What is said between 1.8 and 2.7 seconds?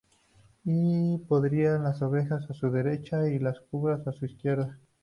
ovejas a